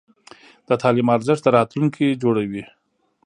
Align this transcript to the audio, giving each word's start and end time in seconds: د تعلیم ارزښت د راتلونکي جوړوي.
د 0.67 0.69
تعلیم 0.81 1.07
ارزښت 1.15 1.41
د 1.43 1.47
راتلونکي 1.57 2.07
جوړوي. 2.23 2.63